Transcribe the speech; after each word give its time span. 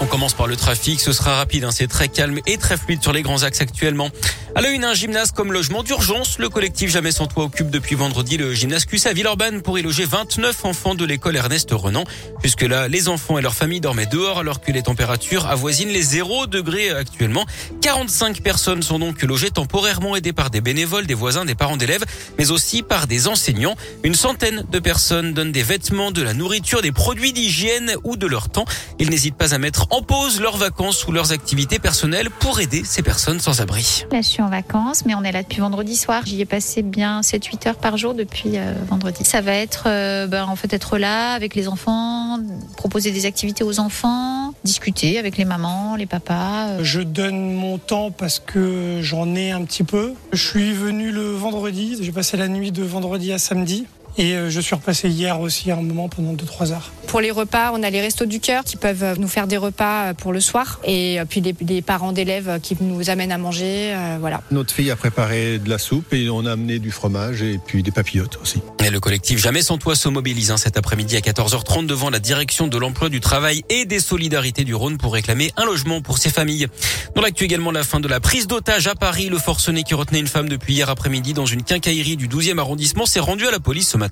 On 0.00 0.06
commence 0.06 0.34
par 0.34 0.46
le 0.46 0.54
trafic. 0.54 1.00
Ce 1.00 1.12
sera 1.12 1.34
rapide. 1.34 1.64
Hein. 1.64 1.72
C'est 1.72 1.88
très 1.88 2.06
calme 2.06 2.38
et 2.46 2.58
très 2.58 2.76
fluide 2.76 3.02
sur 3.02 3.12
les 3.12 3.22
grands 3.22 3.42
axes 3.42 3.60
actuellement. 3.60 4.10
À 4.56 4.60
la 4.60 4.68
une, 4.70 4.84
un 4.84 4.94
gymnase 4.94 5.32
comme 5.32 5.52
logement 5.52 5.82
d'urgence. 5.82 6.38
Le 6.38 6.48
collectif 6.48 6.88
Jamais 6.88 7.10
sans 7.10 7.26
toit 7.26 7.42
occupe 7.42 7.70
depuis 7.70 7.96
vendredi 7.96 8.36
le 8.36 8.54
gymnase 8.54 8.84
QC 8.84 9.08
à 9.08 9.12
Villeurbanne 9.12 9.62
pour 9.62 9.80
y 9.80 9.82
loger 9.82 10.04
29 10.04 10.64
enfants 10.64 10.94
de 10.94 11.04
l'école 11.04 11.34
Ernest 11.34 11.70
Renan. 11.72 12.04
Jusque-là, 12.44 12.86
les 12.86 13.08
enfants 13.08 13.36
et 13.36 13.42
leurs 13.42 13.56
familles 13.56 13.80
dormaient 13.80 14.06
dehors 14.06 14.38
alors 14.38 14.60
que 14.60 14.70
les 14.70 14.82
températures 14.82 15.46
avoisinent 15.46 15.88
les 15.88 16.02
0 16.02 16.46
degrés 16.46 16.90
actuellement. 16.90 17.46
45 17.82 18.42
personnes 18.42 18.82
sont 18.84 19.00
donc 19.00 19.22
logées 19.22 19.50
temporairement 19.50 20.14
aidées 20.14 20.32
par 20.32 20.50
des 20.50 20.60
bénévoles, 20.60 21.06
des 21.06 21.14
voisins, 21.14 21.44
des 21.44 21.56
parents 21.56 21.76
d'élèves, 21.76 22.04
mais 22.38 22.52
aussi 22.52 22.84
par 22.84 23.08
des 23.08 23.26
enseignants. 23.26 23.74
Une 24.04 24.14
centaine 24.14 24.64
de 24.70 24.78
personnes 24.78 25.34
donnent 25.34 25.52
des 25.52 25.64
vêtements, 25.64 26.12
de 26.12 26.22
la 26.22 26.32
nourriture, 26.32 26.80
des 26.80 26.92
produits 26.92 27.32
d'hygiène 27.32 27.96
ou 28.04 28.16
de 28.16 28.28
leur 28.28 28.50
temps. 28.50 28.66
Ils 29.00 29.10
n'hésitent 29.10 29.36
pas 29.36 29.52
à 29.52 29.58
mettre 29.58 29.88
en 29.90 30.02
pause 30.02 30.40
leurs 30.40 30.58
vacances 30.58 31.08
ou 31.08 31.12
leurs 31.12 31.32
activités 31.32 31.80
personnelles 31.80 32.30
pour 32.30 32.60
aider 32.60 32.82
ces 32.84 33.02
personnes 33.02 33.40
sans 33.40 33.60
abri. 33.60 34.04
Vacances, 34.48 35.04
mais 35.04 35.14
on 35.14 35.22
est 35.22 35.32
là 35.32 35.42
depuis 35.42 35.60
vendredi 35.60 35.96
soir. 35.96 36.22
J'y 36.26 36.40
ai 36.40 36.44
passé 36.44 36.82
bien 36.82 37.20
7-8 37.20 37.68
heures 37.68 37.76
par 37.76 37.96
jour 37.96 38.14
depuis 38.14 38.56
euh, 38.56 38.74
vendredi. 38.88 39.24
Ça 39.24 39.40
va 39.40 39.52
être 39.52 39.84
euh, 39.86 40.26
ben, 40.26 40.44
en 40.44 40.56
fait 40.56 40.72
être 40.72 40.98
là 40.98 41.32
avec 41.32 41.54
les 41.54 41.68
enfants, 41.68 42.38
proposer 42.76 43.10
des 43.10 43.26
activités 43.26 43.64
aux 43.64 43.80
enfants, 43.80 44.54
discuter 44.64 45.18
avec 45.18 45.36
les 45.36 45.44
mamans, 45.44 45.96
les 45.96 46.06
papas. 46.06 46.68
Euh. 46.68 46.78
Je 46.84 47.00
donne 47.00 47.54
mon 47.54 47.78
temps 47.78 48.10
parce 48.10 48.38
que 48.38 49.00
j'en 49.02 49.34
ai 49.34 49.50
un 49.50 49.64
petit 49.64 49.84
peu. 49.84 50.14
Je 50.32 50.42
suis 50.42 50.72
venu 50.72 51.10
le 51.10 51.30
vendredi, 51.30 51.96
j'ai 52.00 52.12
passé 52.12 52.36
la 52.36 52.48
nuit 52.48 52.72
de 52.72 52.82
vendredi 52.82 53.32
à 53.32 53.38
samedi. 53.38 53.86
Et 54.16 54.34
euh, 54.34 54.50
je 54.50 54.60
suis 54.60 54.74
repassé 54.74 55.08
hier 55.08 55.40
aussi 55.40 55.70
un 55.70 55.76
moment 55.76 56.08
pendant 56.08 56.34
2-3 56.34 56.72
heures. 56.72 56.92
Pour 57.08 57.20
les 57.20 57.30
repas, 57.30 57.72
on 57.72 57.82
a 57.82 57.90
les 57.90 58.00
restos 58.00 58.26
du 58.26 58.40
cœur 58.40 58.64
qui 58.64 58.76
peuvent 58.76 59.02
euh, 59.02 59.14
nous 59.18 59.28
faire 59.28 59.46
des 59.46 59.56
repas 59.56 60.10
euh, 60.10 60.14
pour 60.14 60.32
le 60.32 60.40
soir. 60.40 60.80
Et 60.84 61.18
puis 61.28 61.40
des, 61.40 61.82
parents 61.82 62.12
d'élèves 62.12 62.60
qui 62.62 62.76
nous 62.80 63.10
amènent 63.10 63.32
à 63.32 63.38
manger. 63.38 63.94
voilà. 64.20 64.40
Notre 64.50 64.72
fille 64.72 64.90
a 64.90 64.96
préparé 64.96 65.58
de 65.58 65.68
la 65.68 65.78
soupe 65.78 66.12
et 66.12 66.30
on 66.30 66.46
a 66.46 66.52
amené 66.52 66.78
du 66.78 66.90
fromage 66.90 67.42
et 67.42 67.58
puis 67.58 67.82
des 67.82 67.90
papillotes 67.90 68.38
aussi. 68.42 68.60
Et 68.84 68.90
le 68.90 69.00
collectif 69.00 69.38
Jamais 69.38 69.62
sans 69.62 69.78
toi 69.78 69.96
se 69.96 70.08
mobilise 70.08 70.50
hein, 70.50 70.56
cet 70.56 70.76
après-midi 70.76 71.16
à 71.16 71.20
14h30 71.20 71.86
devant 71.86 72.10
la 72.10 72.18
direction 72.18 72.68
de 72.68 72.78
l'emploi 72.78 73.08
du 73.08 73.20
travail 73.20 73.64
et 73.68 73.84
des 73.84 74.00
solidarités 74.00 74.64
du 74.64 74.74
Rhône 74.74 74.98
pour 74.98 75.14
réclamer 75.14 75.52
un 75.56 75.64
logement 75.64 76.00
pour 76.00 76.18
ses 76.18 76.30
familles. 76.30 76.68
Dans 77.14 77.22
l'actu 77.22 77.44
également 77.44 77.70
la 77.70 77.84
fin 77.84 78.00
de 78.00 78.08
la 78.08 78.20
prise 78.20 78.46
d'otage 78.46 78.86
à 78.86 78.94
Paris. 78.94 79.28
Le 79.28 79.38
forcené 79.38 79.82
qui 79.82 79.94
retenait 79.94 80.20
une 80.20 80.26
femme 80.26 80.48
depuis 80.48 80.74
hier 80.74 80.88
après-midi 80.88 81.32
dans 81.34 81.46
une 81.46 81.62
quincaillerie 81.62 82.16
du 82.16 82.28
12e 82.28 82.58
arrondissement 82.58 83.06
s'est 83.06 83.20
rendu 83.20 83.46
à 83.46 83.50
la 83.50 83.60
police 83.60 83.88
ce 83.88 83.96
matin. 83.96 84.03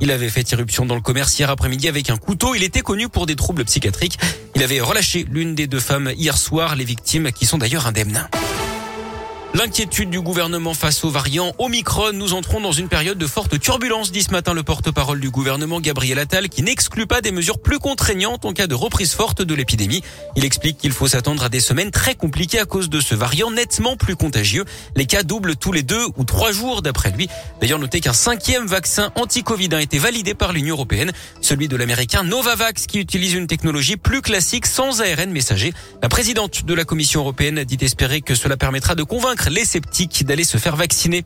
Il 0.00 0.10
avait 0.10 0.28
fait 0.28 0.50
irruption 0.52 0.86
dans 0.86 0.94
le 0.94 1.00
commerce 1.00 1.38
hier 1.38 1.50
après-midi 1.50 1.88
avec 1.88 2.10
un 2.10 2.16
couteau. 2.16 2.54
Il 2.54 2.62
était 2.62 2.82
connu 2.82 3.08
pour 3.08 3.26
des 3.26 3.36
troubles 3.36 3.64
psychiatriques. 3.64 4.18
Il 4.54 4.62
avait 4.62 4.80
relâché 4.80 5.26
l'une 5.30 5.54
des 5.54 5.66
deux 5.66 5.80
femmes 5.80 6.12
hier 6.16 6.36
soir, 6.36 6.76
les 6.76 6.84
victimes 6.84 7.32
qui 7.32 7.46
sont 7.46 7.58
d'ailleurs 7.58 7.86
indemnes. 7.86 8.28
L'inquiétude 9.54 10.10
du 10.10 10.20
gouvernement 10.20 10.74
face 10.74 11.04
aux 11.04 11.10
variants 11.10 11.52
Omicron. 11.58 12.12
Nous 12.12 12.34
entrons 12.34 12.60
dans 12.60 12.72
une 12.72 12.88
période 12.88 13.18
de 13.18 13.26
forte 13.28 13.60
turbulence, 13.60 14.10
dit 14.10 14.24
ce 14.24 14.32
matin 14.32 14.52
le 14.52 14.64
porte-parole 14.64 15.20
du 15.20 15.30
gouvernement 15.30 15.80
Gabriel 15.80 16.18
Attal, 16.18 16.48
qui 16.48 16.64
n'exclut 16.64 17.06
pas 17.06 17.20
des 17.20 17.30
mesures 17.30 17.60
plus 17.60 17.78
contraignantes 17.78 18.44
en 18.46 18.52
cas 18.52 18.66
de 18.66 18.74
reprise 18.74 19.14
forte 19.14 19.42
de 19.42 19.54
l'épidémie. 19.54 20.02
Il 20.34 20.44
explique 20.44 20.78
qu'il 20.78 20.90
faut 20.90 21.06
s'attendre 21.06 21.44
à 21.44 21.48
des 21.48 21.60
semaines 21.60 21.92
très 21.92 22.16
compliquées 22.16 22.58
à 22.58 22.64
cause 22.64 22.90
de 22.90 23.00
ce 23.00 23.14
variant 23.14 23.52
nettement 23.52 23.96
plus 23.96 24.16
contagieux. 24.16 24.64
Les 24.96 25.06
cas 25.06 25.22
doublent 25.22 25.54
tous 25.54 25.70
les 25.70 25.84
deux 25.84 26.04
ou 26.16 26.24
trois 26.24 26.50
jours 26.50 26.82
d'après 26.82 27.12
lui. 27.12 27.28
D'ailleurs, 27.60 27.78
notez 27.78 28.00
qu'un 28.00 28.12
cinquième 28.12 28.66
vaccin 28.66 29.12
anti-Covid 29.14 29.68
a 29.72 29.80
été 29.80 29.98
validé 29.98 30.34
par 30.34 30.52
l'Union 30.52 30.74
européenne, 30.74 31.12
celui 31.40 31.68
de 31.68 31.76
l'américain 31.76 32.24
Novavax, 32.24 32.88
qui 32.88 32.98
utilise 32.98 33.34
une 33.34 33.46
technologie 33.46 33.96
plus 33.98 34.20
classique 34.20 34.66
sans 34.66 35.00
ARN 35.00 35.30
messager. 35.30 35.72
La 36.02 36.08
présidente 36.08 36.64
de 36.64 36.74
la 36.74 36.84
Commission 36.84 37.20
européenne 37.20 37.62
dit 37.62 37.78
espérer 37.82 38.20
que 38.20 38.34
cela 38.34 38.56
permettra 38.56 38.96
de 38.96 39.04
convaincre 39.04 39.43
les 39.50 39.64
sceptiques 39.64 40.24
d'aller 40.24 40.44
se 40.44 40.58
faire 40.58 40.76
vacciner. 40.76 41.24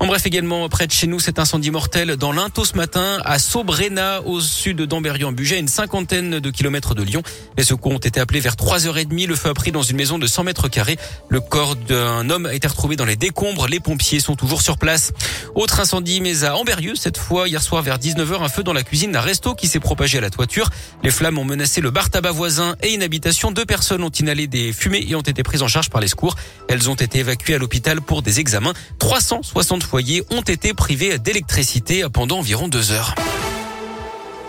En 0.00 0.06
bref, 0.06 0.26
également 0.26 0.68
près 0.68 0.86
de 0.86 0.92
chez 0.92 1.06
nous, 1.06 1.20
cet 1.20 1.38
incendie 1.38 1.70
mortel 1.70 2.16
dans 2.16 2.32
l'Into 2.32 2.64
ce 2.64 2.76
matin 2.76 3.18
à 3.24 3.38
Sobrena, 3.38 4.22
au 4.22 4.40
sud 4.40 4.82
d'Amberieu-en-Bugey, 4.82 5.58
une 5.58 5.68
cinquantaine 5.68 6.38
de 6.38 6.50
kilomètres 6.50 6.94
de 6.94 7.02
Lyon. 7.02 7.22
Les 7.56 7.64
secours 7.64 7.92
ont 7.92 7.98
été 7.98 8.20
appelés 8.20 8.40
vers 8.40 8.54
3h30. 8.54 9.26
Le 9.26 9.34
feu 9.34 9.50
a 9.50 9.54
pris 9.54 9.72
dans 9.72 9.82
une 9.82 9.96
maison 9.96 10.18
de 10.18 10.26
100 10.26 10.44
mètres 10.44 10.68
carrés. 10.68 10.98
Le 11.28 11.40
corps 11.40 11.76
d'un 11.76 12.30
homme 12.30 12.46
a 12.46 12.54
été 12.54 12.68
retrouvé 12.68 12.96
dans 12.96 13.04
les 13.04 13.16
décombres. 13.16 13.66
Les 13.66 13.80
pompiers 13.80 14.20
sont 14.20 14.36
toujours 14.36 14.62
sur 14.62 14.78
place. 14.78 15.12
Autre 15.54 15.80
incendie, 15.80 16.20
mais 16.20 16.44
à 16.44 16.56
Amberieu, 16.56 16.94
cette 16.94 17.18
fois 17.18 17.48
hier 17.48 17.62
soir 17.62 17.82
vers 17.82 17.98
19h, 17.98 18.42
un 18.42 18.48
feu 18.48 18.62
dans 18.62 18.72
la 18.72 18.82
cuisine 18.82 19.12
d'un 19.12 19.20
resto 19.20 19.54
qui 19.54 19.66
s'est 19.66 19.80
propagé 19.80 20.18
à 20.18 20.20
la 20.20 20.30
toiture. 20.30 20.70
Les 21.02 21.10
flammes 21.10 21.38
ont 21.38 21.44
menacé 21.44 21.80
le 21.80 21.90
bar 21.90 22.10
tabac 22.10 22.32
voisin 22.32 22.76
et 22.82 22.94
une 22.94 23.02
habitation. 23.02 23.50
Deux 23.50 23.66
personnes 23.66 24.02
ont 24.02 24.10
inhalé 24.10 24.46
des 24.46 24.72
fumées 24.72 25.04
et 25.08 25.14
ont 25.14 25.20
été 25.20 25.42
prises 25.42 25.62
en 25.62 25.68
charge 25.68 25.90
par 25.90 26.00
les 26.00 26.08
secours. 26.08 26.36
Elles 26.68 26.88
ont 26.90 26.94
été 26.94 27.18
évacuées 27.18 27.54
à 27.54 27.57
l'hôpital 27.58 28.00
pour 28.00 28.22
des 28.22 28.40
examens. 28.40 28.72
360 28.98 29.82
foyers 29.82 30.24
ont 30.30 30.42
été 30.42 30.74
privés 30.74 31.18
d'électricité 31.18 32.04
pendant 32.12 32.38
environ 32.38 32.68
deux 32.68 32.92
heures. 32.92 33.14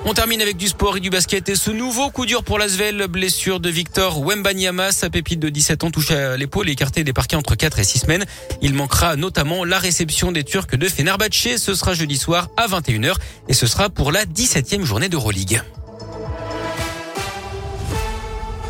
On 0.06 0.14
termine 0.14 0.42
avec 0.42 0.56
du 0.56 0.70
sport 0.70 0.96
et 0.96 1.00
du 1.02 1.10
basket 1.10 1.50
et 1.50 1.56
ce 1.56 1.72
nouveau 1.72 2.10
coup 2.10 2.26
dur 2.26 2.44
pour 2.44 2.58
l'Asvel, 2.58 3.08
blessure 3.08 3.60
de 3.60 3.70
Victor 3.70 4.22
Wembanyama, 4.26 4.94
sa 4.94 5.10
pépite 5.10 5.42
de 5.42 5.50
17 5.50 5.84
ans 5.84 5.92
touche 5.92 6.12
à 6.12 6.38
l'épaule 6.38 6.70
et 6.70 6.72
écarté 6.72 7.04
des 7.04 7.12
parquets 7.12 7.36
entre 7.36 7.56
4 7.56 7.80
et 7.80 7.84
6 7.84 8.00
semaines. 8.00 8.26
Il 8.62 8.74
manquera 8.74 9.18
notamment 9.18 9.66
la 9.66 9.78
réception 9.78 10.32
des 10.32 10.46
Turcs 10.46 10.78
de 10.78 10.88
Fenerbahçe, 10.88 11.58
ce 11.58 11.76
sera 11.76 11.94
jeudi 11.94 12.18
soir 12.18 12.48
à 12.56 12.68
21h 12.68 13.16
et 13.50 13.54
ce 13.54 13.68
sera 13.68 13.90
pour 13.90 14.14
la 14.14 14.26
17e 14.26 14.84
journée 14.84 15.10
d'Euroleague. 15.10 15.62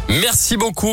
Merci 0.10 0.58
beaucoup. 0.58 0.88